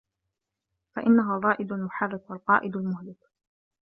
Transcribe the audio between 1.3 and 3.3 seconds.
الرَّائِدُ الْمُحَرِّكُ، وَالْقَائِدُ الْمُهْلِكُ